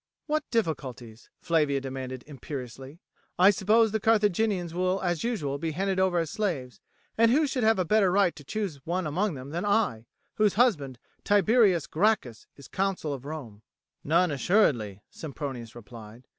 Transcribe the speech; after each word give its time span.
"What 0.25 0.49
difficulties?" 0.49 1.29
Flavia 1.41 1.79
demanded 1.79 2.23
imperiously. 2.25 2.97
"I 3.37 3.51
suppose 3.51 3.91
the 3.91 3.99
Carthaginians 3.99 4.73
will 4.73 4.99
as 5.01 5.23
usual 5.23 5.59
be 5.59 5.73
handed 5.73 5.99
over 5.99 6.17
as 6.17 6.31
slaves; 6.31 6.81
and 7.19 7.29
who 7.29 7.45
should 7.45 7.63
have 7.63 7.77
a 7.77 7.85
better 7.85 8.11
right 8.11 8.35
to 8.35 8.43
choose 8.43 8.83
one 8.83 9.05
among 9.05 9.35
them 9.35 9.51
than 9.51 9.63
I, 9.63 10.07
whose 10.37 10.55
husband, 10.55 10.97
Tiberius 11.23 11.85
Gracchus, 11.85 12.47
is 12.55 12.67
Consul 12.67 13.13
of 13.13 13.25
Rome?" 13.25 13.61
"None 14.03 14.31
assuredly," 14.31 15.03
Sempronius 15.11 15.75
replied. 15.75 16.25